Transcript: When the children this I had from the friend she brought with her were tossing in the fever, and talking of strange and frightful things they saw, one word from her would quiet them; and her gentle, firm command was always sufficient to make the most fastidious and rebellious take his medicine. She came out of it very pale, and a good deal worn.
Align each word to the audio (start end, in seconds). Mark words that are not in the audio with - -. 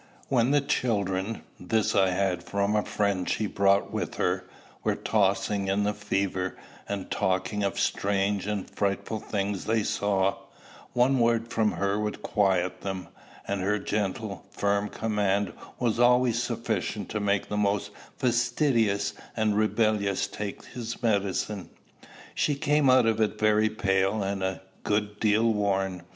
When 0.29 0.49
the 0.49 0.61
children 0.61 1.43
this 1.59 1.93
I 1.93 2.09
had 2.09 2.41
from 2.41 2.73
the 2.73 2.81
friend 2.81 3.29
she 3.29 3.45
brought 3.45 3.91
with 3.93 4.15
her 4.15 4.45
were 4.83 4.95
tossing 4.95 5.67
in 5.67 5.83
the 5.83 5.93
fever, 5.93 6.57
and 6.89 7.11
talking 7.11 7.61
of 7.63 7.79
strange 7.79 8.47
and 8.47 8.67
frightful 8.67 9.19
things 9.19 9.65
they 9.65 9.83
saw, 9.83 10.37
one 10.93 11.19
word 11.19 11.49
from 11.53 11.73
her 11.73 11.99
would 11.99 12.23
quiet 12.23 12.81
them; 12.81 13.09
and 13.47 13.61
her 13.61 13.77
gentle, 13.77 14.43
firm 14.49 14.89
command 14.89 15.53
was 15.77 15.99
always 15.99 16.41
sufficient 16.41 17.07
to 17.09 17.19
make 17.19 17.47
the 17.47 17.55
most 17.55 17.91
fastidious 18.17 19.13
and 19.37 19.55
rebellious 19.55 20.25
take 20.25 20.65
his 20.65 21.03
medicine. 21.03 21.69
She 22.33 22.55
came 22.55 22.89
out 22.89 23.05
of 23.05 23.21
it 23.21 23.37
very 23.39 23.69
pale, 23.69 24.23
and 24.23 24.41
a 24.41 24.63
good 24.81 25.19
deal 25.19 25.53
worn. 25.53 26.01